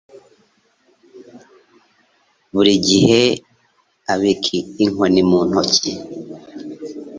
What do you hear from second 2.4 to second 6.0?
Buri gihe abika inkoni mu ntoki.